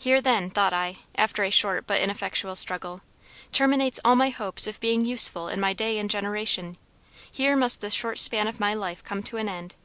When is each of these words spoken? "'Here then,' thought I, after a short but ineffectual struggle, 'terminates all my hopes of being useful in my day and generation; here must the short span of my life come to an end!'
"'Here 0.00 0.20
then,' 0.20 0.50
thought 0.50 0.72
I, 0.72 0.96
after 1.14 1.44
a 1.44 1.50
short 1.52 1.86
but 1.86 2.00
ineffectual 2.00 2.56
struggle, 2.56 3.02
'terminates 3.52 4.00
all 4.04 4.16
my 4.16 4.30
hopes 4.30 4.66
of 4.66 4.80
being 4.80 5.04
useful 5.04 5.46
in 5.46 5.60
my 5.60 5.72
day 5.72 5.98
and 5.98 6.10
generation; 6.10 6.76
here 7.30 7.54
must 7.54 7.82
the 7.82 7.90
short 7.90 8.18
span 8.18 8.48
of 8.48 8.58
my 8.58 8.74
life 8.74 9.04
come 9.04 9.22
to 9.22 9.36
an 9.36 9.48
end!' 9.48 9.76